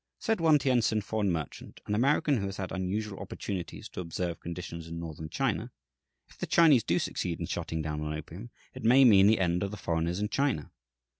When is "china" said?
5.29-5.71, 10.29-10.71